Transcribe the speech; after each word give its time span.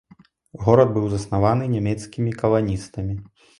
Горад 0.63 0.93
быў 0.95 1.05
заснаваны 1.11 1.69
нямецкімі 1.75 2.35
каланістамі. 2.43 3.21